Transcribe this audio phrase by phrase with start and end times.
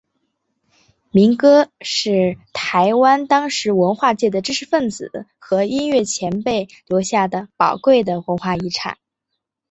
[1.11, 8.97] 民歌是台湾当时文化界的知识份子和音乐前辈留下的宝贵的文化遗产。